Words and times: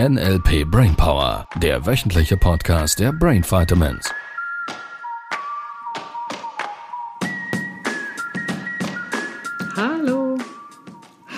NLP 0.00 0.68
Brainpower, 0.68 1.46
der 1.62 1.86
wöchentliche 1.86 2.36
Podcast 2.36 2.98
der 2.98 3.12
Brain 3.12 3.44
Vitamins. 3.44 4.10
Hallo. 9.76 10.36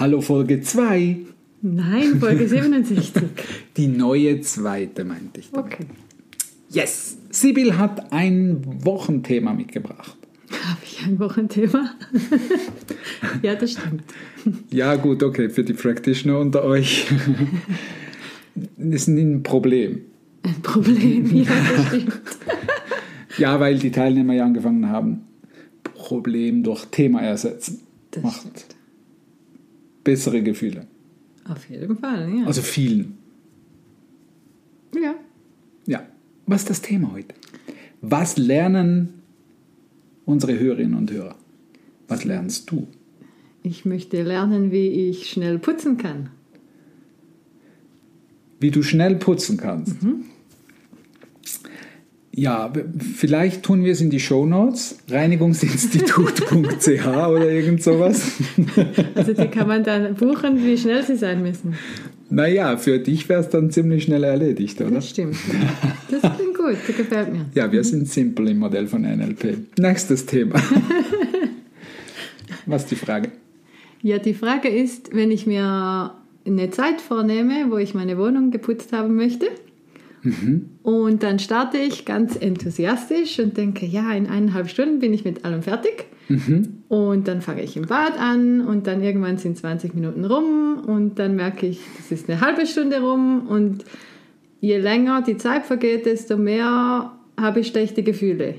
Hallo 0.00 0.22
Folge 0.22 0.62
2. 0.62 1.18
Nein, 1.60 2.18
Folge 2.18 2.48
67. 2.48 3.12
Die 3.76 3.88
neue 3.88 4.40
zweite, 4.40 5.04
meinte 5.04 5.40
ich. 5.40 5.50
damit. 5.50 5.74
Okay. 5.74 5.86
Yes! 6.70 7.18
Sibyl 7.28 7.76
hat 7.76 8.10
ein 8.10 8.62
Wochenthema 8.86 9.52
mitgebracht. 9.52 10.16
Habe 10.50 10.80
ich 10.82 11.04
ein 11.04 11.18
Wochenthema? 11.18 11.90
ja, 13.42 13.54
das 13.54 13.72
stimmt. 13.72 14.04
Ja, 14.70 14.94
gut, 14.96 15.22
okay, 15.22 15.50
für 15.50 15.62
die 15.62 15.74
Practitioner 15.74 16.38
unter 16.38 16.64
euch. 16.64 17.06
Ist 18.92 19.08
ein 19.08 19.42
Problem. 19.42 20.00
Ein 20.42 20.62
Problem, 20.62 21.34
ja, 21.36 21.44
das 21.76 21.86
stimmt. 21.88 22.20
Ja, 23.38 23.60
weil 23.60 23.78
die 23.78 23.90
Teilnehmer 23.90 24.32
ja 24.32 24.46
angefangen 24.46 24.88
haben, 24.88 25.20
Problem 25.82 26.62
durch 26.62 26.86
Thema 26.86 27.20
ersetzen. 27.20 27.80
Das 28.10 28.22
Macht 28.22 28.40
stimmt. 28.40 28.64
bessere 30.04 30.42
Gefühle. 30.42 30.86
Auf 31.46 31.68
jeden 31.68 31.98
Fall, 31.98 32.30
ja. 32.34 32.46
Also 32.46 32.62
vielen. 32.62 33.18
ja. 34.94 35.14
Ja. 35.86 36.06
Was 36.46 36.62
ist 36.62 36.70
das 36.70 36.80
Thema 36.82 37.12
heute? 37.12 37.34
Was 38.00 38.38
lernen 38.38 39.10
unsere 40.24 40.58
Hörerinnen 40.58 40.94
und 40.96 41.10
Hörer? 41.12 41.34
Was 42.08 42.24
lernst 42.24 42.70
du? 42.70 42.88
Ich 43.62 43.84
möchte 43.84 44.22
lernen, 44.22 44.70
wie 44.70 45.10
ich 45.10 45.28
schnell 45.28 45.58
putzen 45.58 45.98
kann. 45.98 46.30
Wie 48.60 48.70
du 48.70 48.82
schnell 48.82 49.16
putzen 49.16 49.56
kannst. 49.58 49.94
Ja, 52.32 52.74
w- 52.74 52.84
vielleicht 53.14 53.62
tun 53.62 53.82
wir 53.84 53.92
es 53.92 54.00
in 54.02 54.10
die 54.10 54.20
Shownotes, 54.20 54.98
reinigungsinstitut.ch 55.08 57.06
oder 57.28 57.50
irgend 57.50 57.82
sowas. 57.82 58.32
Also 59.14 59.32
die 59.32 59.48
kann 59.48 59.68
man 59.68 59.82
dann 59.84 60.14
buchen, 60.16 60.62
wie 60.62 60.76
schnell 60.76 61.02
sie 61.02 61.16
sein 61.16 61.40
müssen. 61.42 61.74
Naja, 62.28 62.76
für 62.76 62.98
dich 62.98 63.28
wäre 63.28 63.40
es 63.40 63.48
dann 63.48 63.70
ziemlich 63.70 64.04
schnell 64.04 64.24
erledigt, 64.24 64.80
oder? 64.80 64.90
Das 64.90 65.08
stimmt. 65.08 65.36
Das 66.10 66.20
klingt 66.36 66.56
gut, 66.56 66.76
das 66.86 66.96
gefällt 66.96 67.32
mir. 67.32 67.46
Ja, 67.54 67.70
wir 67.72 67.84
sind 67.84 68.08
simpel 68.08 68.48
im 68.48 68.58
Modell 68.58 68.86
von 68.86 69.02
NLP. 69.02 69.78
Nächstes 69.78 70.26
Thema. 70.26 70.56
Was 72.66 72.82
ist 72.82 72.90
die 72.90 72.96
Frage? 72.96 73.30
Ja, 74.02 74.18
die 74.18 74.34
Frage 74.34 74.68
ist, 74.68 75.14
wenn 75.14 75.30
ich 75.30 75.46
mir 75.46 76.12
eine 76.46 76.70
Zeit 76.70 77.00
vornehme, 77.00 77.70
wo 77.70 77.76
ich 77.76 77.94
meine 77.94 78.18
Wohnung 78.18 78.50
geputzt 78.50 78.92
haben 78.92 79.16
möchte, 79.16 79.46
und 80.82 81.22
dann 81.22 81.38
starte 81.38 81.78
ich 81.78 82.04
ganz 82.04 82.36
enthusiastisch 82.36 83.38
und 83.38 83.56
denke, 83.56 83.86
ja, 83.86 84.12
in 84.12 84.26
eineinhalb 84.26 84.68
Stunden 84.68 84.98
bin 84.98 85.14
ich 85.14 85.24
mit 85.24 85.44
allem 85.44 85.62
fertig. 85.62 86.06
Und 86.88 87.28
dann 87.28 87.40
fange 87.42 87.62
ich 87.62 87.76
im 87.76 87.86
Bad 87.86 88.18
an 88.18 88.60
und 88.60 88.88
dann 88.88 89.02
irgendwann 89.02 89.38
sind 89.38 89.56
20 89.56 89.94
Minuten 89.94 90.24
rum 90.24 90.82
und 90.84 91.20
dann 91.20 91.36
merke 91.36 91.66
ich, 91.66 91.80
das 91.98 92.10
ist 92.10 92.28
eine 92.28 92.40
halbe 92.40 92.66
Stunde 92.66 93.00
rum 93.00 93.46
und 93.46 93.84
je 94.60 94.78
länger 94.78 95.22
die 95.22 95.36
Zeit 95.36 95.64
vergeht, 95.64 96.06
desto 96.06 96.36
mehr 96.36 97.12
habe 97.40 97.60
ich 97.60 97.68
schlechte 97.68 98.02
Gefühle. 98.02 98.56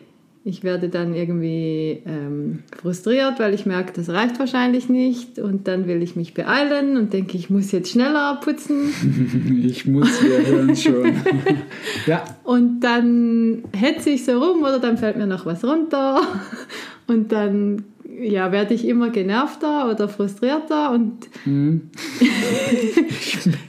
Ich 0.48 0.64
werde 0.64 0.88
dann 0.88 1.14
irgendwie 1.14 2.02
ähm, 2.06 2.64
frustriert, 2.82 3.38
weil 3.38 3.54
ich 3.54 3.66
merke, 3.66 3.92
das 3.92 4.08
reicht 4.08 4.40
wahrscheinlich 4.40 4.88
nicht. 4.88 5.40
Und 5.40 5.68
dann 5.68 5.88
will 5.88 6.02
ich 6.02 6.16
mich 6.16 6.34
beeilen 6.34 6.96
und 6.96 7.12
denke, 7.12 7.36
ich 7.36 7.50
muss 7.50 7.74
jetzt 7.74 7.92
schneller 7.92 8.40
putzen. 8.42 8.94
Ich 9.68 9.86
muss, 9.86 10.24
wir 10.24 10.46
hören 10.46 10.76
schon. 10.76 11.14
ja, 12.06 12.24
und 12.46 12.80
dann 12.80 13.64
hetze 13.74 14.12
ich 14.12 14.24
so 14.24 14.40
rum 14.42 14.62
oder 14.62 14.80
dann 14.80 14.98
fällt 14.98 15.18
mir 15.18 15.28
noch 15.28 15.46
was 15.46 15.66
runter. 15.66 16.22
Und 17.08 17.32
dann 17.32 17.86
ja, 18.20 18.52
werde 18.52 18.74
ich 18.74 18.88
immer 18.88 19.10
genervter 19.10 19.90
oder 19.92 20.10
frustrierter 20.10 20.92
und 20.92 21.28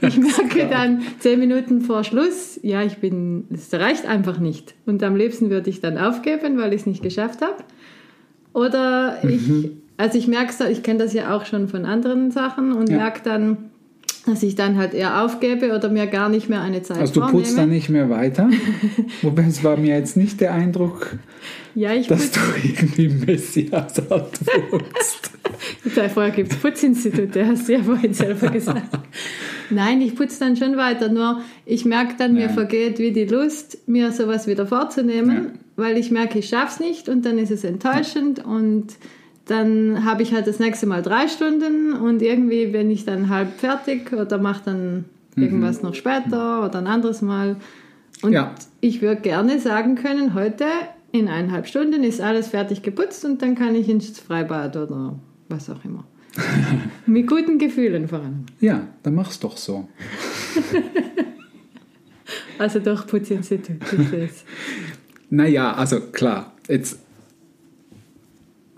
ich 0.01 0.17
merke 0.17 0.67
dann 0.69 1.01
zehn 1.19 1.39
Minuten 1.39 1.81
vor 1.81 2.03
Schluss, 2.03 2.59
ja, 2.63 2.81
ich 2.83 2.97
bin, 2.97 3.45
es 3.53 3.73
reicht 3.73 4.05
einfach 4.05 4.39
nicht. 4.39 4.75
Und 4.85 5.03
am 5.03 5.15
liebsten 5.15 5.49
würde 5.49 5.69
ich 5.69 5.81
dann 5.81 5.97
aufgeben, 5.97 6.57
weil 6.57 6.73
ich 6.73 6.81
es 6.81 6.87
nicht 6.87 7.03
geschafft 7.03 7.41
habe. 7.41 7.63
Oder 8.53 9.19
ich, 9.23 9.69
also 9.97 10.17
ich 10.17 10.27
merke 10.27 10.51
es, 10.51 10.59
ich 10.69 10.83
kenne 10.83 10.99
das 10.99 11.13
ja 11.13 11.35
auch 11.35 11.45
schon 11.45 11.67
von 11.67 11.85
anderen 11.85 12.31
Sachen 12.31 12.73
und 12.73 12.89
Ja. 12.89 12.97
merke 12.97 13.21
dann, 13.23 13.57
dass 14.25 14.43
ich 14.43 14.55
dann 14.55 14.77
halt 14.77 14.93
eher 14.93 15.23
aufgebe 15.23 15.73
oder 15.75 15.89
mir 15.89 16.05
gar 16.07 16.29
nicht 16.29 16.49
mehr 16.49 16.61
eine 16.61 16.81
Zeit 16.81 16.97
also 16.97 17.13
du 17.13 17.19
vornehme. 17.21 17.41
putzt 17.41 17.57
dann 17.57 17.69
nicht 17.69 17.89
mehr 17.89 18.09
weiter. 18.09 18.49
Wobei 19.21 19.43
es 19.43 19.63
war 19.63 19.77
mir 19.77 19.95
jetzt 19.97 20.17
nicht 20.17 20.39
der 20.41 20.53
Eindruck, 20.53 21.17
Ja, 21.75 21.95
dass 21.97 22.31
du 22.31 22.39
irgendwie 22.63 23.09
Messias 23.09 23.93
putzt. 24.01 24.43
Vorher 26.13 26.31
gibt 26.31 26.51
es 26.51 26.57
Putzinstitute, 26.57 27.45
hast 27.45 27.67
du 27.67 27.73
ja 27.73 27.83
vorhin 27.83 28.13
selber 28.13 28.49
gesagt. 28.49 28.97
Nein, 29.69 30.01
ich 30.01 30.15
putze 30.15 30.39
dann 30.39 30.55
schon 30.55 30.77
weiter, 30.77 31.09
nur 31.09 31.41
ich 31.65 31.85
merke 31.85 32.15
dann, 32.17 32.33
mir 32.33 32.43
Ja. 32.43 32.49
vergeht 32.49 32.97
wie 32.99 33.11
die 33.11 33.25
Lust, 33.25 33.77
mir 33.87 34.11
sowas 34.11 34.47
wieder 34.47 34.65
vorzunehmen, 34.65 35.35
Ja. 35.35 35.51
weil 35.75 35.97
ich 35.97 36.11
merke, 36.11 36.39
ich 36.39 36.47
schaffe 36.49 36.73
es 36.75 36.79
nicht 36.79 37.09
und 37.09 37.25
dann 37.25 37.37
ist 37.37 37.51
es 37.51 37.63
enttäuschend 37.63 38.43
und 38.45 38.87
dann 39.49 40.05
habe 40.05 40.23
ich 40.23 40.33
halt 40.33 40.47
das 40.47 40.59
nächste 40.59 40.85
Mal 40.85 41.01
drei 41.01 41.27
Stunden 41.27 41.93
und 41.93 42.21
irgendwie 42.21 42.67
bin 42.67 42.89
ich 42.91 43.05
dann 43.05 43.29
halb 43.29 43.59
fertig 43.59 44.13
oder 44.13 44.37
mache 44.37 44.61
dann 44.65 45.05
irgendwas 45.35 45.81
noch 45.81 45.95
später 45.95 46.65
oder 46.65 46.79
ein 46.79 46.87
anderes 46.87 47.21
Mal. 47.21 47.55
Und 48.21 48.33
Ja. 48.33 48.53
ich 48.81 49.01
würde 49.01 49.21
gerne 49.21 49.59
sagen 49.59 49.95
können, 49.95 50.33
heute 50.33 50.65
in 51.11 51.27
eineinhalb 51.27 51.67
Stunden 51.67 52.03
ist 52.03 52.21
alles 52.21 52.49
fertig 52.49 52.81
geputzt 52.83 53.23
und 53.25 53.41
dann 53.41 53.55
kann 53.55 53.73
ich 53.75 53.87
ins 53.89 54.19
Freibad 54.19 54.75
oder 54.75 55.17
was 55.47 55.69
auch 55.69 55.83
immer. 55.85 56.03
Mit 57.05 57.25
guten 57.27 57.57
Gefühlen 57.57 58.07
vor 58.07 58.19
allem. 58.19 58.45
Ja, 58.59 58.81
dann 59.03 59.15
mach's 59.15 59.39
doch 59.39 59.57
so. 59.57 59.87
Also 62.57 62.79
durch 62.79 63.07
Putzinstitut 63.07 63.81
ist 63.93 64.13
es. 64.13 64.43
Naja, 65.31 65.73
also 65.73 65.99
klar, 66.01 66.53
jetzt, 66.67 66.99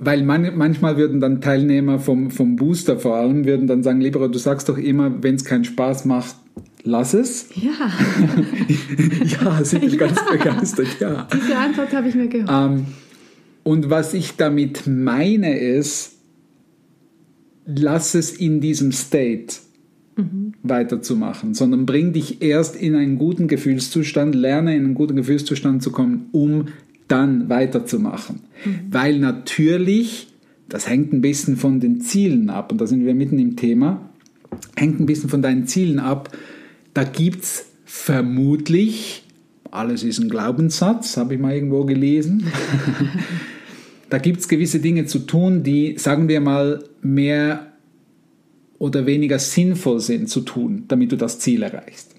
weil 0.04 0.24
man, 0.24 0.58
manchmal 0.58 0.98
würden 0.98 1.20
dann 1.20 1.42
Teilnehmer 1.42 2.00
vom, 2.00 2.32
vom 2.32 2.56
Booster 2.56 2.98
vor 2.98 3.16
allem, 3.16 3.46
würden 3.46 3.68
dann 3.68 3.84
sagen, 3.84 4.02
lieber, 4.02 4.28
du 4.28 4.40
sagst 4.40 4.68
doch 4.68 4.78
immer, 4.78 5.22
wenn 5.22 5.36
es 5.36 5.46
keinen 5.46 5.64
Spaß 5.64 6.06
macht, 6.06 6.36
lass 6.84 7.14
es. 7.14 7.50
Ja, 7.56 7.92
Ja, 9.26 9.64
sind 9.64 9.92
wir 9.92 9.98
ganz 9.98 10.20
begeistert, 10.30 11.00
ja. 11.00 11.28
diese 11.32 11.56
Antwort 11.56 11.94
habe 11.94 12.10
ich 12.10 12.16
mir 12.16 12.28
gehört. 12.28 12.50
Ähm, 12.52 12.86
und 13.64 13.92
was 13.92 14.16
ich 14.16 14.38
damit 14.38 14.88
meine 14.88 15.60
ist, 15.60 16.14
lass 17.68 18.16
es 18.16 18.32
in 18.32 18.60
diesem 18.60 18.92
State 18.92 19.58
weiterzumachen, 20.64 21.54
sondern 21.54 21.86
bring 21.86 22.14
dich 22.14 22.42
erst 22.42 22.76
in 22.76 22.96
einen 22.96 23.18
guten 23.18 23.48
Gefühlszustand, 23.48 24.36
lerne 24.36 24.76
in 24.76 24.86
einen 24.86 24.94
guten 24.94 25.16
Gefühlszustand 25.16 25.82
zu 25.82 25.92
kommen, 25.92 26.28
um 26.32 26.66
dann 27.12 27.50
weiterzumachen. 27.50 28.42
Weil 28.90 29.20
natürlich, 29.20 30.28
das 30.70 30.88
hängt 30.88 31.12
ein 31.14 31.22
bisschen 31.22 31.58
von 31.58 31.80
den 31.80 32.02
Zielen 32.02 32.50
ab, 32.50 32.72
und 32.72 32.80
da 32.80 32.88
sind 32.88 33.06
wir 33.06 33.14
mitten 33.14 33.38
im 33.40 33.56
Thema, 33.58 34.10
hängt 34.76 35.00
ein 35.00 35.06
bisschen 35.06 35.30
von 35.30 35.42
deinen 35.42 35.68
Zielen 35.68 36.00
ab. 36.00 36.36
Da 36.94 37.04
gibt 37.04 37.44
es 37.44 37.66
vermutlich, 37.86 39.24
alles 39.70 40.04
ist 40.04 40.20
ein 40.20 40.30
Glaubenssatz, 40.30 41.18
habe 41.18 41.36
ich 41.36 41.40
mal 41.40 41.54
irgendwo 41.54 41.86
gelesen, 41.86 42.46
da 44.10 44.18
gibt 44.18 44.40
es 44.40 44.48
gewisse 44.48 44.80
Dinge 44.80 45.06
zu 45.06 45.20
tun, 45.20 45.64
die, 45.64 45.98
sagen 45.98 46.28
wir 46.28 46.42
mal, 46.42 46.84
mehr 47.02 47.68
oder 48.78 49.06
weniger 49.06 49.38
sinnvoll 49.40 50.00
sind 50.00 50.30
zu 50.30 50.42
tun, 50.42 50.86
damit 50.88 51.12
du 51.12 51.16
das 51.16 51.40
Ziel 51.40 51.64
erreichst. 51.64 52.16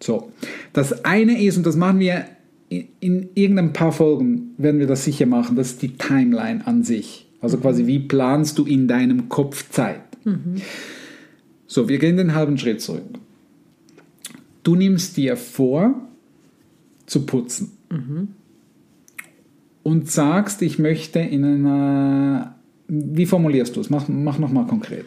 So, 0.00 0.30
das 0.72 1.04
eine 1.04 1.42
ist, 1.42 1.56
und 1.56 1.66
das 1.66 1.76
machen 1.76 2.00
wir 2.00 2.26
in, 2.68 2.88
in 3.00 3.28
irgendein 3.34 3.72
paar 3.72 3.92
Folgen, 3.92 4.54
werden 4.58 4.80
wir 4.80 4.86
das 4.86 5.04
sicher 5.04 5.26
machen, 5.26 5.56
das 5.56 5.72
ist 5.72 5.82
die 5.82 5.96
Timeline 5.96 6.66
an 6.66 6.82
sich. 6.82 7.26
Also 7.40 7.58
quasi, 7.58 7.86
wie 7.86 8.00
planst 8.00 8.58
du 8.58 8.64
in 8.64 8.88
deinem 8.88 9.28
Kopf 9.28 9.70
Zeit? 9.70 10.00
So, 11.66 11.88
wir 11.88 11.98
gehen 11.98 12.16
den 12.16 12.34
halben 12.34 12.58
Schritt 12.58 12.80
zurück. 12.80 13.02
Du 14.62 14.74
nimmst 14.74 15.16
dir 15.16 15.36
vor, 15.36 15.94
zu 17.06 17.24
putzen. 17.24 17.72
Und 19.82 20.10
sagst, 20.10 20.62
ich 20.62 20.78
möchte 20.78 21.20
in 21.20 21.44
einer. 21.44 22.56
Wie 22.88 23.26
formulierst 23.26 23.76
du 23.76 23.80
es? 23.80 23.90
Mach, 23.90 24.08
mach 24.08 24.38
nochmal 24.38 24.66
konkret. 24.66 25.06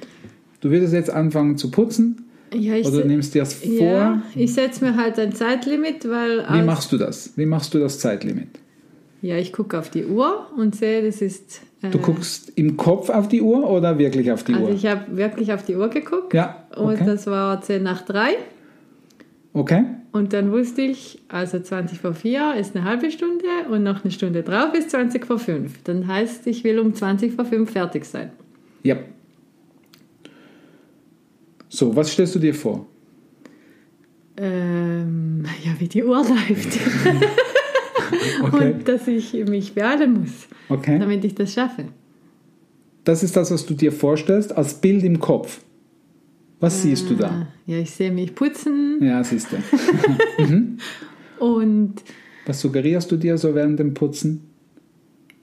Du 0.61 0.69
würdest 0.69 0.93
jetzt 0.93 1.09
anfangen 1.09 1.57
zu 1.57 1.71
putzen 1.71 2.28
Ja, 2.53 2.75
ich 2.75 2.87
oder 2.87 3.01
du 3.01 3.07
nimmst 3.07 3.33
dir 3.35 3.39
das 3.39 3.53
vor. 3.53 3.69
ja, 3.71 4.21
ich 4.35 4.53
setze 4.53 4.83
mir 4.83 4.95
halt 4.95 5.19
ein 5.19 5.33
Zeitlimit, 5.33 6.09
weil 6.09 6.45
Wie 6.51 6.61
machst 6.63 6.91
du 6.91 6.97
das? 6.97 7.31
Wie 7.35 7.45
machst 7.45 7.73
du 7.73 7.79
das 7.79 7.99
Zeitlimit? 7.99 8.47
ja, 9.21 9.35
ich 9.37 9.51
gucke 9.51 9.77
auf 9.77 9.89
die 9.89 10.05
Uhr 10.05 10.47
und 10.57 10.75
sehe, 10.75 11.03
das 11.03 11.21
ist. 11.21 11.61
Äh, 11.81 11.89
Du 11.89 11.97
guckst 11.99 12.51
im 12.55 12.77
Kopf 12.77 13.09
auf 13.09 13.27
die 13.27 13.41
Uhr 13.41 13.69
oder 13.69 13.97
wirklich 13.99 14.31
auf 14.31 14.43
die 14.43 14.53
also 14.53 14.67
Uhr? 14.67 14.71
ich 14.73 14.85
habe 14.85 15.15
wirklich 15.17 15.51
auf 15.53 15.63
die 15.63 15.75
Uhr 15.75 15.89
geguckt 15.89 16.33
Ja, 16.33 16.65
und 16.75 16.93
okay. 16.95 17.03
das 17.05 17.27
war 17.27 17.61
10 17.61 17.83
nach 17.83 18.01
3. 18.03 18.35
Okay? 19.53 19.83
Und 20.11 20.33
dann 20.33 20.51
wusste 20.51 20.81
ich, 20.81 21.19
also 21.27 21.59
20 21.59 21.99
vor 21.99 22.13
4 22.13 22.55
ist 22.59 22.75
eine 22.75 22.85
halbe 22.85 23.11
Stunde 23.11 23.45
und 23.69 23.83
noch 23.83 24.03
eine 24.03 24.11
Stunde 24.11 24.41
drauf 24.43 24.73
ist 24.73 24.89
20 24.91 25.25
vor 25.25 25.37
5. 25.39 25.83
Dann 25.83 26.07
heißt, 26.07 26.47
ich 26.47 26.63
will 26.63 26.79
um 26.79 26.93
20 26.93 27.33
vor 27.33 27.45
5 27.45 27.69
fertig 27.69 28.05
sein. 28.05 28.31
Ja. 28.83 28.95
So, 31.69 31.95
was 31.95 32.11
stellst 32.11 32.35
du 32.35 32.39
dir 32.39 32.53
vor? 32.53 32.85
Ähm, 34.37 35.43
ja, 35.63 35.71
wie 35.79 35.87
die 35.87 36.03
Uhr 36.03 36.17
läuft. 36.27 36.79
Okay. 38.41 38.73
Und 38.73 38.87
dass 38.87 39.07
ich 39.07 39.33
mich 39.47 39.75
beeilen 39.75 40.21
muss, 40.21 40.47
Okay. 40.67 40.97
damit 40.97 41.23
ich 41.25 41.35
das 41.35 41.53
schaffe. 41.53 41.85
Das 43.03 43.21
ist 43.21 43.35
das, 43.35 43.51
was 43.51 43.63
du 43.67 43.75
dir 43.75 43.91
vorstellst, 43.91 44.55
als 44.57 44.73
Bild 44.73 45.03
im 45.03 45.19
Kopf. 45.19 45.59
Was 46.59 46.81
siehst 46.81 47.07
du 47.09 47.15
da? 47.15 47.47
Ja, 47.67 47.77
ich 47.77 47.91
sehe 47.91 48.11
mich 48.11 48.33
putzen 48.33 48.97
Ja, 49.03 49.23
siehst 49.23 49.49
du. 49.51 49.57
und 51.45 51.95
Was 52.47 52.61
suggerierst 52.61 53.11
du 53.11 53.17
dir 53.17 53.37
so 53.37 53.53
während 53.53 53.77
dem 53.79 53.93
Putzen? 53.93 54.48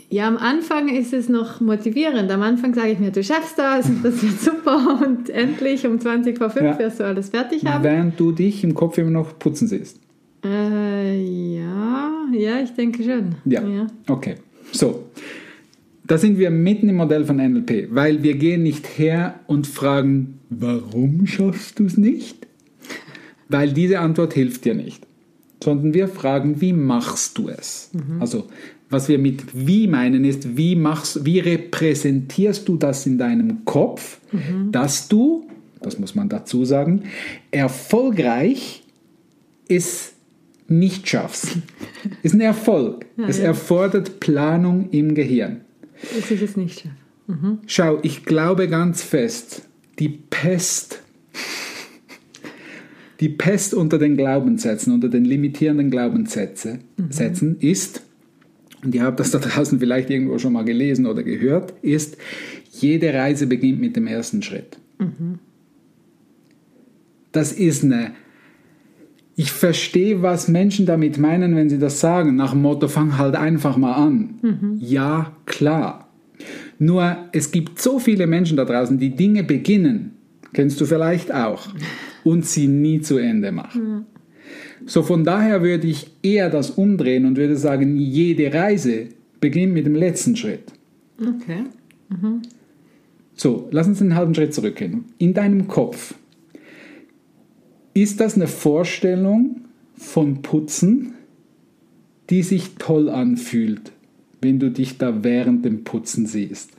Ja, 0.09 0.29
am 0.29 0.37
Anfang 0.37 0.89
ist 0.89 1.13
es 1.13 1.29
noch 1.29 1.61
motivierend. 1.61 2.31
Am 2.31 2.43
Anfang 2.43 2.75
sage 2.75 2.93
ich 2.93 2.99
mir, 2.99 3.11
du 3.11 3.23
schaffst 3.25 3.59
das 3.59 3.87
und 3.89 4.03
das 4.05 4.23
wird 4.23 4.41
super 4.41 5.01
und 5.07 5.29
endlich 5.31 5.87
um 5.87 5.99
20 6.01 6.39
vor 6.39 6.51
5 6.51 6.65
Ja. 6.65 6.79
wirst 6.79 7.01
du 7.01 7.05
alles 7.05 7.31
fertig 7.31 7.65
haben. 7.67 7.83
Während 7.85 8.19
du 8.21 8.33
dich 8.33 8.63
im 8.65 8.75
Kopf 8.75 8.99
immer 8.99 9.11
noch 9.11 9.39
putzen 9.39 9.67
siehst. 9.69 9.99
Äh, 10.45 11.57
ja, 11.57 12.13
ja, 12.33 12.61
ich 12.63 12.71
denke 12.75 13.03
schon. 13.03 13.35
Ja. 13.45 13.87
Okay. 14.09 14.37
So. 14.73 15.07
Da 16.07 16.19
sind 16.19 16.39
wir 16.39 16.51
mitten 16.51 16.89
im 16.89 16.97
Modell 16.97 17.25
von 17.25 17.37
NLP, 17.39 17.89
weil 17.91 18.23
wir 18.23 18.35
gehen 18.37 18.63
nicht 18.63 18.87
her 18.99 19.41
und 19.49 19.67
fragen, 19.67 20.39
warum 20.51 21.27
schaffst 21.27 21.81
du 21.81 21.85
es 21.87 21.97
nicht? 21.97 22.47
Weil 23.49 23.73
diese 23.73 23.99
Antwort 23.99 24.33
hilft 24.35 24.65
dir 24.65 24.75
nicht. 24.75 25.05
Sondern 25.63 25.95
wir 25.95 26.07
fragen, 26.07 26.61
wie 26.61 26.73
machst 26.73 27.39
du 27.39 27.49
es? 27.49 27.91
Also, 28.21 28.47
was 28.89 29.09
wir 29.09 29.19
mit 29.19 29.43
wie 29.53 29.87
meinen 29.89 30.25
ist, 30.25 30.57
wie 30.57 30.77
machst, 30.77 31.25
wie 31.25 31.41
repräsentierst 31.41 32.69
du 32.69 32.77
das 32.77 33.07
in 33.07 33.19
deinem 33.19 33.65
Kopf, 33.65 34.21
dass 34.71 35.09
du, 35.09 35.47
das 35.81 35.99
muss 35.99 36.15
man 36.15 36.29
dazu 36.29 36.65
sagen, 36.65 37.05
erfolgreich 37.51 38.85
es 39.69 40.13
nicht 40.69 41.09
schaffst. 41.09 41.59
Ist 42.23 42.35
ein 42.35 42.41
Erfolg. 42.41 43.07
es 43.17 43.39
ja. 43.39 43.45
erfordert 43.45 44.21
Planung 44.21 44.91
im 44.91 45.15
Gehirn. 45.15 45.63
Dass 46.15 46.31
ich 46.31 46.43
es 46.43 46.57
nicht 46.57 46.81
schaffe. 46.81 47.59
Schau, 47.67 47.99
ich 48.03 48.25
glaube 48.25 48.69
ganz 48.69 49.03
fest, 49.03 49.63
die 49.99 50.09
Pest, 50.09 51.03
die 53.19 53.29
Pest 53.29 53.75
unter 53.75 53.99
den 53.99 54.17
Glaubenssätzen, 54.17 54.93
unter 54.93 55.09
den 55.09 55.25
limitierenden 55.25 55.91
Glaubenssätzen 55.91 56.85
Sätzen 57.11 57.59
ist, 57.59 58.06
und 58.85 58.95
ihr 58.95 59.03
habt 59.03 59.21
das 59.21 59.31
da 59.31 59.39
draußen 59.39 59.79
vielleicht 59.79 60.11
irgendwo 60.11 60.39
schon 60.39 60.53
mal 60.53 60.65
gelesen 60.65 61.07
oder 61.07 61.23
gehört, 61.23 61.75
ist, 61.83 62.17
jede 62.73 63.13
Reise 63.13 63.47
beginnt 63.47 63.81
mit 63.81 63.97
dem 63.97 64.07
ersten 64.07 64.43
Schritt. 64.43 64.79
Das 67.33 67.53
ist 67.53 67.85
eine 67.85 68.13
ich 69.39 69.53
verstehe, 69.53 70.23
was 70.23 70.49
Menschen 70.49 70.87
damit 70.87 71.19
meinen, 71.19 71.55
wenn 71.57 71.69
sie 71.69 71.79
das 71.79 72.01
sagen. 72.01 72.37
Nach 72.37 72.53
dem 72.53 72.63
Motto, 72.63 72.89
fang 72.89 73.19
halt 73.19 73.37
einfach 73.37 73.77
mal 73.77 73.93
an. 73.93 74.39
Ja, 74.81 75.37
klar. 75.45 76.09
Nur, 76.79 77.17
es 77.33 77.51
gibt 77.51 77.81
so 77.81 77.99
viele 77.99 78.27
Menschen 78.27 78.57
da 78.57 78.65
draußen, 78.65 78.99
die 78.99 79.15
Dinge 79.15 79.45
beginnen, 79.45 80.13
kennst 80.55 80.81
du 80.81 80.87
vielleicht 80.87 81.33
auch, 81.33 81.69
und 82.25 82.47
sie 82.47 82.67
nie 82.67 83.01
zu 83.03 83.19
Ende 83.19 83.53
machen. 83.53 84.07
So, 84.85 85.03
von 85.03 85.25
daher 85.25 85.63
würde 85.63 85.87
ich 85.87 86.11
eher 86.23 86.51
das 86.51 86.71
umdrehen 86.71 87.25
und 87.25 87.37
würde 87.37 87.57
sagen, 87.57 87.97
jede 87.97 88.53
Reise 88.53 89.09
beginnt 89.41 89.73
mit 89.73 89.87
dem 89.87 89.95
letzten 89.95 90.37
Schritt. 90.37 90.73
Okay. 91.21 91.65
So, 93.35 93.69
lass 93.71 93.87
uns 93.87 94.01
einen 94.01 94.15
halben 94.15 94.35
Schritt 94.35 94.55
zurückgehen. 94.55 95.07
In 95.19 95.35
deinem 95.35 95.69
Kopf, 95.69 96.15
ist 97.95 98.21
das 98.21 98.35
eine 98.35 98.47
Vorstellung 98.47 99.63
von 99.97 100.43
Putzen, 100.43 101.15
die 102.29 102.43
sich 102.43 102.75
toll 102.79 103.09
anfühlt, 103.09 103.93
wenn 104.43 104.59
du 104.59 104.71
dich 104.71 104.99
da 104.99 105.25
während 105.25 105.65
dem 105.65 105.85
Putzen 105.85 106.27
siehst? 106.27 106.71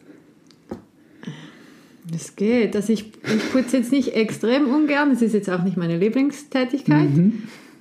Das 2.11 2.35
geht. 2.35 2.75
Also 2.75 2.93
ich, 2.93 3.05
ich 3.23 3.51
putze 3.51 3.77
jetzt 3.77 3.91
nicht 3.91 4.15
extrem 4.15 4.67
ungern. 4.67 5.11
Es 5.11 5.21
ist 5.21 5.33
jetzt 5.33 5.49
auch 5.49 5.63
nicht 5.63 5.75
meine 5.75 5.97
Lieblingstätigkeit. 5.97 7.09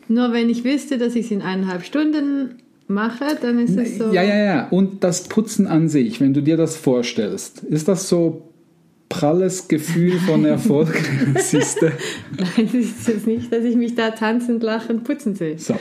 Nur 0.08 0.32
wenn 0.32 0.48
ich 0.48 0.64
wüsste, 0.64 0.98
dass 0.98 1.14
ich 1.14 1.26
es 1.26 1.30
in 1.30 1.42
eineinhalb 1.42 1.84
Stunden 1.84 2.56
mache, 2.88 3.36
dann 3.40 3.58
ist 3.58 3.76
es 3.76 3.98
so. 3.98 4.12
Ja, 4.12 4.22
ja, 4.22 4.44
ja. 4.44 4.68
Und 4.68 5.02
das 5.02 5.24
Putzen 5.24 5.66
an 5.66 5.88
sich, 5.88 6.20
wenn 6.20 6.34
du 6.34 6.42
dir 6.42 6.56
das 6.56 6.76
vorstellst, 6.76 7.64
ist 7.64 7.88
das 7.88 8.08
so 8.08 8.48
pralles 9.08 9.68
Gefühl 9.68 10.18
von 10.20 10.44
Erfolg? 10.46 10.94
Siehst 11.38 11.82
du? 11.82 11.86
Nein, 12.38 12.66
es 12.66 12.74
ist 12.74 13.08
jetzt 13.08 13.26
nicht, 13.26 13.52
dass 13.52 13.64
ich 13.64 13.76
mich 13.76 13.94
da 13.94 14.10
tanzend, 14.10 14.62
lachend 14.62 15.04
putzen 15.04 15.34
sehe. 15.34 15.58
So. 15.58 15.76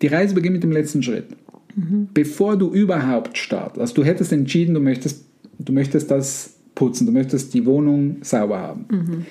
Die 0.00 0.06
Reise 0.08 0.34
beginnt 0.34 0.54
mit 0.54 0.62
dem 0.62 0.72
letzten 0.72 1.02
Schritt. 1.02 1.26
Bevor 2.12 2.58
du 2.58 2.70
überhaupt 2.70 3.38
startest, 3.38 3.80
also 3.80 3.94
du 3.94 4.04
hättest 4.04 4.30
entschieden, 4.30 4.74
du 4.74 4.80
möchtest, 4.80 5.24
du 5.58 5.72
möchtest 5.72 6.10
das 6.10 6.56
putzen, 6.74 7.06
du 7.06 7.12
möchtest 7.12 7.54
die 7.54 7.64
Wohnung 7.64 8.18
sauber 8.20 8.58
haben. 8.58 9.24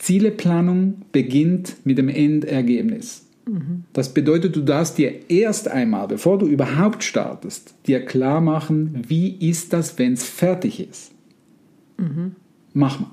Zieleplanung 0.00 1.02
beginnt 1.12 1.76
mit 1.84 1.98
dem 1.98 2.08
Endergebnis. 2.08 3.26
Das 3.92 4.14
bedeutet, 4.14 4.54
du 4.56 4.60
darfst 4.60 4.96
dir 4.96 5.28
erst 5.28 5.68
einmal, 5.68 6.06
bevor 6.08 6.38
du 6.38 6.46
überhaupt 6.46 7.02
startest, 7.02 7.74
dir 7.86 8.04
klar 8.04 8.40
machen, 8.40 9.02
wie 9.08 9.36
ist 9.48 9.72
das, 9.72 9.98
wenn 9.98 10.12
es 10.14 10.24
fertig 10.24 10.88
ist. 10.88 11.12
Mach 12.72 13.00
mal. 13.00 13.10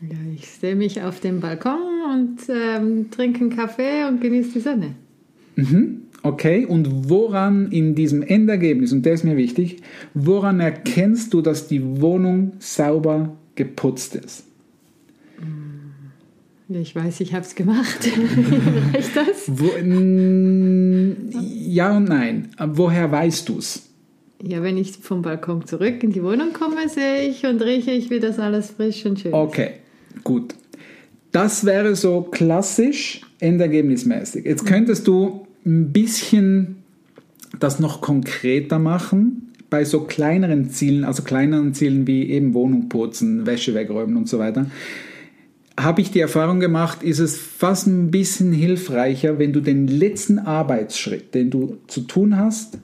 Ja, 0.00 0.16
ich 0.34 0.48
sehe 0.48 0.76
mich 0.76 1.02
auf 1.02 1.20
dem 1.20 1.40
Balkon 1.40 1.80
und 2.12 2.38
ähm, 2.48 3.10
trinke 3.10 3.40
einen 3.40 3.50
Kaffee 3.56 4.06
und 4.08 4.20
genieße 4.20 4.52
die 4.52 4.60
Sonne. 4.60 4.94
Okay, 6.22 6.64
und 6.64 7.10
woran 7.10 7.70
in 7.72 7.94
diesem 7.94 8.22
Endergebnis, 8.22 8.92
und 8.92 9.04
der 9.04 9.14
ist 9.14 9.24
mir 9.24 9.36
wichtig, 9.36 9.82
woran 10.14 10.60
erkennst 10.60 11.34
du, 11.34 11.42
dass 11.42 11.66
die 11.66 12.00
Wohnung 12.00 12.52
sauber 12.58 13.36
geputzt 13.54 14.14
ist? 14.14 14.44
Ja, 15.40 15.44
ich 16.68 16.96
weiß, 16.96 17.20
ich 17.20 17.32
habe 17.32 17.44
es 17.44 17.54
gemacht. 17.54 17.98
Reicht 18.92 19.16
das? 19.16 19.44
Wo, 19.46 19.70
ja 21.68 21.96
und 21.96 22.04
nein. 22.04 22.48
Woher 22.58 23.10
weißt 23.10 23.48
du 23.48 23.58
es? 23.58 23.88
Ja, 24.42 24.62
wenn 24.62 24.76
ich 24.76 24.92
vom 24.92 25.22
Balkon 25.22 25.66
zurück 25.66 26.02
in 26.02 26.12
die 26.12 26.22
Wohnung 26.22 26.52
komme, 26.52 26.88
sehe 26.88 27.28
ich 27.28 27.46
und 27.46 27.62
rieche 27.62 27.92
ich, 27.92 28.10
wie 28.10 28.20
das 28.20 28.38
alles 28.38 28.72
frisch 28.72 29.06
und 29.06 29.20
schön 29.20 29.32
ist. 29.32 29.36
Okay, 29.36 29.70
gut. 30.24 30.54
Das 31.32 31.64
wäre 31.64 31.94
so 31.96 32.22
klassisch 32.22 33.22
endergebnismäßig. 33.40 34.44
Jetzt 34.44 34.66
könntest 34.66 35.06
du 35.06 35.46
ein 35.64 35.92
bisschen 35.92 36.82
das 37.58 37.80
noch 37.80 38.00
konkreter 38.00 38.78
machen 38.78 39.52
bei 39.70 39.84
so 39.84 40.02
kleineren 40.02 40.70
Zielen, 40.70 41.04
also 41.04 41.22
kleineren 41.22 41.74
Zielen 41.74 42.06
wie 42.06 42.30
eben 42.30 42.54
Wohnung 42.54 42.88
putzen, 42.88 43.46
Wäsche 43.46 43.74
wegräumen 43.74 44.16
und 44.16 44.28
so 44.28 44.38
weiter. 44.38 44.66
Habe 45.78 46.00
ich 46.00 46.10
die 46.10 46.20
Erfahrung 46.20 46.58
gemacht, 46.60 47.02
ist 47.02 47.18
es 47.18 47.36
fast 47.36 47.86
ein 47.86 48.10
bisschen 48.10 48.52
hilfreicher, 48.52 49.38
wenn 49.38 49.52
du 49.52 49.60
den 49.60 49.86
letzten 49.88 50.38
Arbeitsschritt, 50.38 51.34
den 51.34 51.50
du 51.50 51.78
zu 51.86 52.02
tun 52.02 52.38
hast, 52.38 52.78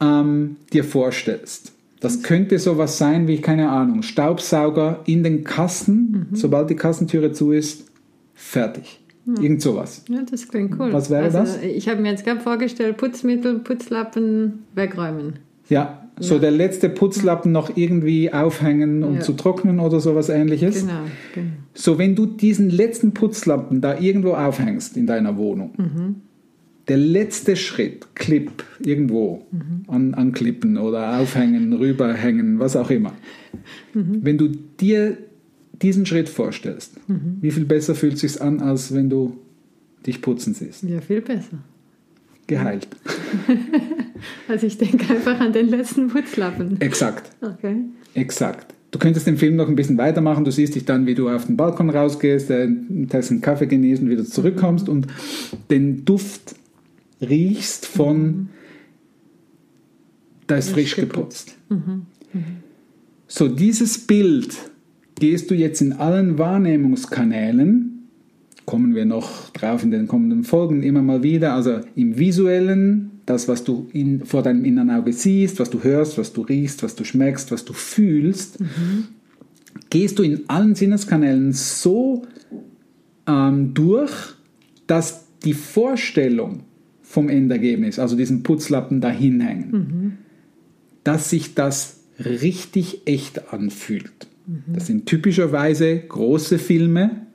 ähm, 0.00 0.56
dir 0.72 0.84
vorstellst. 0.84 1.72
Das 2.00 2.22
könnte 2.22 2.58
sowas 2.58 2.98
sein 2.98 3.28
wie, 3.28 3.40
keine 3.40 3.68
Ahnung, 3.68 4.02
Staubsauger 4.02 5.00
in 5.04 5.22
den 5.22 5.44
Kasten, 5.44 6.28
sobald 6.32 6.70
die 6.70 6.76
Kassentüre 6.76 7.32
zu 7.32 7.52
ist, 7.52 7.84
fertig. 8.34 9.00
Irgend 9.24 9.62
sowas. 9.62 10.04
Ja, 10.08 10.22
das 10.28 10.48
klingt 10.48 10.80
cool. 10.80 10.92
Was 10.92 11.08
wäre 11.08 11.24
also, 11.24 11.38
das? 11.38 11.62
Ich 11.62 11.88
habe 11.88 12.00
mir 12.00 12.10
jetzt 12.10 12.24
gerade 12.24 12.40
vorgestellt, 12.40 12.96
Putzmittel, 12.96 13.60
Putzlappen 13.60 14.64
wegräumen. 14.74 15.34
Ja, 15.68 16.08
so 16.22 16.38
der 16.38 16.50
letzte 16.50 16.88
Putzlappen 16.88 17.52
noch 17.52 17.76
irgendwie 17.76 18.32
aufhängen 18.32 19.02
und 19.04 19.16
Ja. 19.16 19.20
zu 19.20 19.32
trocknen 19.34 19.80
oder 19.80 20.00
sowas 20.00 20.28
ähnliches. 20.28 20.80
Genau, 20.80 21.00
genau. 21.34 21.46
So, 21.74 21.98
wenn 21.98 22.14
du 22.14 22.26
diesen 22.26 22.70
letzten 22.70 23.12
Putzlappen 23.12 23.80
da 23.80 23.98
irgendwo 23.98 24.32
aufhängst 24.34 24.96
in 24.96 25.06
deiner 25.06 25.36
Wohnung, 25.36 25.72
der 26.88 26.96
letzte 26.96 27.56
Schritt, 27.56 28.14
Clip, 28.14 28.50
irgendwo 28.84 29.46
an, 29.86 30.14
an 30.14 30.32
Klippen 30.32 30.76
oder 30.78 31.18
aufhängen, 31.18 31.72
rüberhängen, 31.72 32.58
was 32.58 32.76
auch 32.76 32.90
immer. 32.90 33.12
Wenn 33.94 34.38
du 34.38 34.48
dir 34.80 35.16
diesen 35.80 36.06
Schritt 36.06 36.28
vorstellst, 36.28 36.96
wie 37.40 37.50
viel 37.50 37.64
besser 37.64 37.94
fühlt 37.94 38.14
es 38.14 38.20
sich 38.20 38.40
an, 38.42 38.60
als 38.60 38.94
wenn 38.94 39.10
du 39.10 39.36
dich 40.06 40.20
putzen 40.22 40.54
siehst? 40.54 40.82
Ja, 40.84 41.00
viel 41.00 41.20
besser. 41.20 41.58
Geheilt. 42.46 42.88
Also 44.48 44.66
ich 44.68 44.78
denke 44.78 45.12
einfach 45.14 45.40
an 45.40 45.52
den 45.52 45.68
letzten 45.68 46.08
Putzlappen. 46.08 46.80
Exakt, 46.80 47.30
Okay. 47.40 47.76
exakt. 48.14 48.72
Du 48.92 48.98
könntest 48.98 49.26
den 49.26 49.36
Film 49.38 49.56
noch 49.56 49.68
ein 49.68 49.74
bisschen 49.74 49.96
weitermachen. 49.98 50.44
Du 50.44 50.50
siehst 50.52 50.74
dich 50.74 50.84
dann, 50.84 51.06
wie 51.06 51.14
du 51.14 51.28
auf 51.30 51.46
den 51.46 51.56
Balkon 51.56 51.88
rausgehst, 51.90 52.50
äh, 52.50 52.62
einen 52.64 53.08
Tassen 53.08 53.40
Kaffee 53.40 53.66
genießt 53.66 54.02
und 54.02 54.10
wieder 54.10 54.24
zurückkommst 54.24 54.88
und 54.88 55.06
den 55.70 56.04
Duft 56.04 56.54
riechst 57.22 57.86
von, 57.86 58.50
da 60.46 60.56
ist 60.56 60.70
frisch 60.70 60.94
geputzt. 60.96 61.56
So, 63.28 63.48
dieses 63.48 64.06
Bild 64.06 64.54
gehst 65.18 65.50
du 65.50 65.54
jetzt 65.54 65.80
in 65.80 65.94
allen 65.94 66.36
Wahrnehmungskanälen, 66.38 68.08
kommen 68.66 68.94
wir 68.94 69.06
noch 69.06 69.50
drauf 69.50 69.82
in 69.82 69.90
den 69.90 70.06
kommenden 70.06 70.44
Folgen 70.44 70.82
immer 70.82 71.00
mal 71.02 71.22
wieder, 71.22 71.54
also 71.54 71.80
im 71.96 72.18
visuellen, 72.18 73.11
das, 73.26 73.48
was 73.48 73.64
du 73.64 73.88
in, 73.92 74.24
vor 74.24 74.42
deinem 74.42 74.64
inneren 74.64 74.90
Auge 74.90 75.12
siehst, 75.12 75.60
was 75.60 75.70
du 75.70 75.82
hörst, 75.82 76.18
was 76.18 76.32
du 76.32 76.42
riechst, 76.42 76.82
was 76.82 76.94
du 76.94 77.04
schmeckst, 77.04 77.52
was 77.52 77.64
du 77.64 77.72
fühlst, 77.72 78.60
mhm. 78.60 79.08
gehst 79.90 80.18
du 80.18 80.22
in 80.22 80.48
allen 80.48 80.74
Sinneskanälen 80.74 81.52
so 81.52 82.26
ähm, 83.26 83.74
durch, 83.74 84.12
dass 84.86 85.26
die 85.44 85.54
Vorstellung 85.54 86.64
vom 87.02 87.28
Endergebnis, 87.28 87.98
also 87.98 88.16
diesen 88.16 88.42
Putzlappen 88.42 89.00
dahin 89.00 89.40
hängen, 89.40 89.70
mhm. 89.70 90.12
dass 91.04 91.30
sich 91.30 91.54
das 91.54 92.00
richtig 92.18 93.02
echt 93.06 93.52
anfühlt. 93.52 94.28
Das 94.66 94.86
sind 94.86 95.06
typischerweise 95.06 95.98
große 95.98 96.58
Filme. 96.58 97.26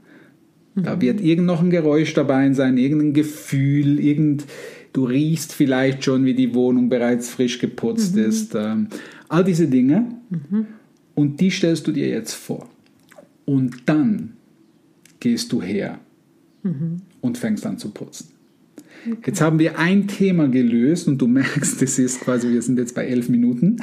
Da 0.75 1.01
wird 1.01 1.21
irgend 1.21 1.47
noch 1.47 1.63
ein 1.63 1.71
Geräusch 1.71 2.13
dabei 2.13 2.51
sein, 2.53 2.77
irgendein 2.77 3.13
Gefühl, 3.13 3.99
irgend, 3.99 4.45
du 4.97 5.05
riechst 5.05 5.53
vielleicht 5.53 6.03
schon, 6.03 6.25
wie 6.25 6.33
die 6.33 6.55
Wohnung 6.55 6.89
bereits 6.89 7.29
frisch 7.29 7.59
geputzt 7.59 8.15
mhm. 8.15 8.23
ist. 8.23 8.55
Ähm, 8.55 8.87
all 9.29 9.43
diese 9.43 9.67
Dinge. 9.67 10.07
Mhm. 10.31 10.65
Und 11.13 11.39
die 11.39 11.51
stellst 11.51 11.85
du 11.85 11.91
dir 11.91 12.07
jetzt 12.07 12.33
vor. 12.33 12.67
Und 13.45 13.83
dann 13.85 14.33
gehst 15.19 15.51
du 15.51 15.61
her 15.61 15.99
mhm. 16.63 16.97
und 17.21 17.37
fängst 17.37 17.65
an 17.67 17.77
zu 17.77 17.91
putzen. 17.91 18.29
Okay. 19.05 19.17
Jetzt 19.27 19.41
haben 19.41 19.59
wir 19.59 19.77
ein 19.77 20.07
Thema 20.07 20.47
gelöst 20.47 21.07
und 21.07 21.19
du 21.19 21.27
merkst, 21.27 21.79
es 21.83 21.99
ist 21.99 22.21
quasi, 22.21 22.49
wir 22.49 22.61
sind 22.63 22.79
jetzt 22.79 22.95
bei 22.95 23.05
elf 23.05 23.29
Minuten. 23.29 23.77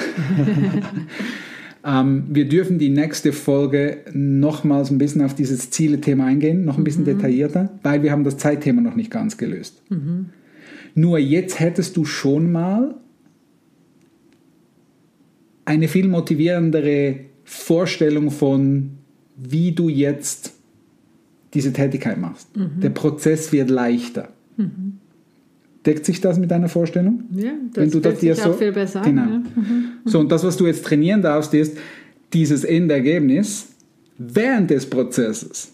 ähm, 1.85 2.25
wir 2.29 2.49
dürfen 2.49 2.81
die 2.81 2.91
nächste 2.91 3.33
Folge 3.33 3.99
nochmals 4.13 4.91
ein 4.91 4.99
bisschen 4.99 5.23
auf 5.23 5.35
dieses 5.35 5.71
Ziele-Thema 5.71 6.27
eingehen, 6.27 6.65
noch 6.65 6.77
ein 6.77 6.83
bisschen 6.83 7.03
mhm. 7.03 7.19
detaillierter, 7.19 7.79
weil 7.85 8.03
wir 8.03 8.11
haben 8.11 8.25
das 8.25 8.37
Zeitthema 8.37 8.81
noch 8.81 8.97
nicht 8.97 9.13
ganz 9.13 9.37
gelöst. 9.37 9.81
Mhm. 9.91 10.31
Nur 10.95 11.19
jetzt 11.19 11.59
hättest 11.61 11.97
du 11.97 12.05
schon 12.05 12.53
mal 12.53 12.95
eine 15.65 15.89
viel 15.89 16.09
motivierendere 16.09 17.21
Vorstellung 17.45 18.31
von, 18.31 18.91
wie 19.37 19.73
du 19.73 19.89
jetzt 19.89 20.53
diese 21.53 21.73
Tätigkeit 21.73 22.19
machst. 22.19 22.55
Mhm. 22.57 22.81
Der 22.81 22.91
Prozess 22.91 23.53
wird 23.53 23.71
leichter. 23.71 24.29
Mhm. 24.57 24.99
Deckt 25.87 26.07
sich 26.07 26.21
das 26.21 26.39
mit 26.39 26.51
deiner 26.51 26.69
Vorstellung? 26.69 27.25
Ja, 27.35 27.53
das 27.73 27.85
Wenn 27.85 27.91
du 27.91 28.01
das 28.01 28.19
dir 28.19 28.35
so, 28.35 28.51
auch 28.51 28.59
viel 28.59 28.73
besser 28.73 29.03
genau. 29.03 29.23
Ja. 29.23 29.39
Mhm. 29.39 29.85
So, 30.05 30.19
und 30.19 30.33
das, 30.33 30.45
was 30.45 30.57
du 30.57 30.67
jetzt 30.67 30.85
trainieren 30.85 31.23
darfst, 31.23 31.53
ist 31.55 31.77
dieses 32.33 32.65
Endergebnis 32.65 33.69
während 34.17 34.71
des 34.71 34.89
Prozesses 34.89 35.73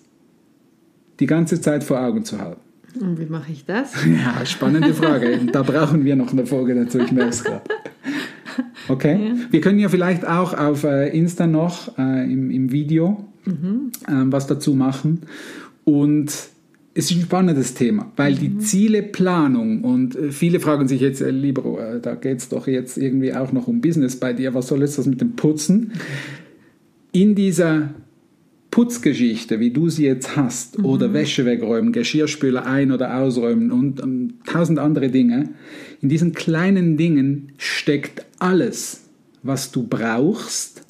die 1.21 1.27
ganze 1.27 1.61
Zeit 1.61 1.85
vor 1.85 2.01
Augen 2.01 2.25
zu 2.25 2.39
halten. 2.39 2.61
Und 2.99 3.21
wie 3.21 3.27
mache 3.27 3.53
ich 3.53 3.65
das? 3.65 3.95
Ja, 4.07 4.45
spannende 4.45 4.95
Frage. 4.95 5.39
da 5.53 5.63
brauchen 5.63 6.05
wir 6.05 6.17
noch 6.17 6.33
eine 6.33 6.47
Folge 6.47 6.75
dazu, 6.75 6.99
ich 6.99 7.13
merke 7.13 7.31
es 7.31 7.45
gerade. 7.45 7.63
Okay. 8.89 9.29
Ja. 9.29 9.35
Wir 9.51 9.61
können 9.61 9.79
ja 9.79 9.89
vielleicht 9.89 10.27
auch 10.27 10.55
auf 10.55 10.85
äh, 10.85 11.09
Insta 11.17 11.47
noch 11.47 11.97
äh, 11.99 12.31
im, 12.31 12.51
im, 12.51 12.73
Video 12.73 13.25
mhm. 13.45 13.93
ähm, 14.09 14.33
was 14.33 14.47
dazu 14.47 14.75
machen. 14.75 15.21
Und 15.85 16.31
es 16.95 17.11
ist 17.11 17.13
ein 17.13 17.23
spannendes 17.23 17.75
Thema, 17.75 18.11
weil 18.17 18.35
mhm. 18.35 18.39
die 18.39 18.59
Zieleplanung 18.59 19.85
und 19.85 20.17
äh, 20.17 20.33
viele 20.33 20.61
fragen 20.61 20.89
sich 20.89 21.01
jetzt, 21.01 21.21
äh, 21.21 21.31
Libro, 21.31 21.79
äh, 21.79 22.01
da 22.01 22.15
geht 22.17 22.39
es 22.39 22.49
doch 22.49 22.67
jetzt 22.67 22.99
irgendwie 22.99 23.33
auch 23.35 23.53
noch 23.53 23.69
um 23.69 23.81
Business 23.81 24.17
bei 24.17 24.33
dir, 24.33 24.55
was 24.55 24.67
soll 24.69 24.81
jetzt 24.81 24.99
das 24.99 25.07
mit 25.07 25.21
dem 25.21 25.37
Putzen? 25.37 25.93
In 27.13 27.35
dieser 27.35 27.91
Putzgeschichte, 28.71 29.59
wie 29.59 29.71
du 29.71 29.89
sie 29.89 30.05
jetzt 30.05 30.37
hast, 30.37 30.79
mhm. 30.79 30.85
oder 30.85 31.13
Wäsche 31.13 31.45
wegräumen, 31.45 31.93
Geschirrspüler 31.93 32.67
ein- 32.67 32.93
oder 32.93 33.17
ausräumen 33.17 33.73
und 33.73 34.01
um, 34.01 34.35
tausend 34.47 34.79
andere 34.79 35.11
Dinge, 35.11 35.51
in 36.01 36.09
diesen 36.09 36.33
kleinen 36.33 36.97
Dingen 36.97 37.53
steckt 37.59 38.25
alles, 38.39 39.03
was 39.43 39.73
du 39.73 39.87
brauchst, 39.87 40.85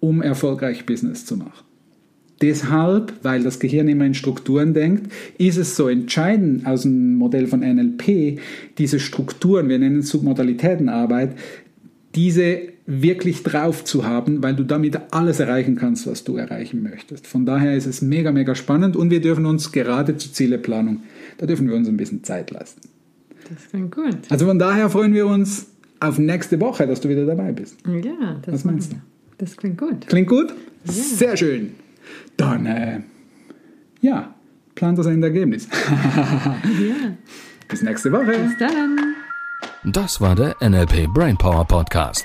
um 0.00 0.22
erfolgreich 0.22 0.86
Business 0.86 1.26
zu 1.26 1.36
machen. 1.36 1.64
Deshalb, 2.42 3.12
weil 3.22 3.42
das 3.42 3.58
Gehirn 3.58 3.88
immer 3.88 4.04
in 4.04 4.14
Strukturen 4.14 4.74
denkt, 4.74 5.10
ist 5.38 5.56
es 5.56 5.76
so 5.76 5.88
entscheidend 5.88 6.66
aus 6.66 6.82
dem 6.82 7.16
Modell 7.16 7.46
von 7.46 7.60
NLP, 7.60 8.40
diese 8.76 8.98
Strukturen, 8.98 9.68
wir 9.68 9.78
nennen 9.78 10.00
es 10.00 10.08
Submodalitätenarbeit, 10.08 11.36
diese 12.14 12.73
wirklich 12.86 13.42
drauf 13.42 13.84
zu 13.84 14.04
haben, 14.04 14.42
weil 14.42 14.54
du 14.54 14.62
damit 14.62 14.98
alles 15.10 15.40
erreichen 15.40 15.76
kannst, 15.76 16.06
was 16.06 16.24
du 16.24 16.36
erreichen 16.36 16.82
möchtest. 16.82 17.26
Von 17.26 17.46
daher 17.46 17.76
ist 17.76 17.86
es 17.86 18.02
mega, 18.02 18.30
mega 18.30 18.54
spannend 18.54 18.96
und 18.96 19.10
wir 19.10 19.20
dürfen 19.20 19.46
uns 19.46 19.72
gerade 19.72 20.16
zur 20.16 20.32
Zieleplanung, 20.32 21.00
da 21.38 21.46
dürfen 21.46 21.68
wir 21.68 21.76
uns 21.76 21.88
ein 21.88 21.96
bisschen 21.96 22.24
Zeit 22.24 22.50
lassen. 22.50 22.80
Das 23.48 23.68
klingt 23.70 23.94
gut. 23.94 24.18
Also 24.28 24.46
von 24.46 24.58
daher 24.58 24.90
freuen 24.90 25.14
wir 25.14 25.26
uns 25.26 25.66
auf 26.00 26.18
nächste 26.18 26.60
Woche, 26.60 26.86
dass 26.86 27.00
du 27.00 27.08
wieder 27.08 27.26
dabei 27.26 27.52
bist. 27.52 27.76
Ja, 27.86 28.40
das 28.42 28.54
Was 28.54 28.64
meinst 28.64 28.92
du? 28.92 28.96
Das 29.38 29.56
klingt 29.56 29.78
gut. 29.78 30.06
Klingt 30.06 30.28
gut? 30.28 30.54
Ja. 30.84 30.92
Sehr 30.92 31.36
schön. 31.36 31.72
Dann, 32.36 32.66
äh, 32.66 33.00
ja, 34.00 34.34
plant 34.74 34.98
das 34.98 35.06
ein 35.06 35.22
Ergebnis. 35.22 35.68
ja. 35.90 37.16
Bis 37.68 37.82
nächste 37.82 38.12
Woche. 38.12 38.26
Bis 38.26 38.58
dann. 38.58 39.14
Das 39.84 40.20
war 40.20 40.34
der 40.34 40.54
NLP 40.60 41.12
Brainpower 41.12 41.64
Podcast. 41.66 42.24